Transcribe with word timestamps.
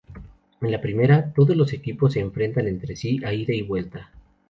En 0.61 0.71
la 0.71 0.81
primera, 0.81 1.31
todos 1.31 1.55
los 1.55 1.73
equipos 1.73 2.13
se 2.13 2.21
enfrentan 2.21 2.67
entre 2.67 2.95
sí 2.95 3.21
a 3.23 3.33
ida 3.33 3.53
y 3.53 3.61
vuelta. 3.61 4.09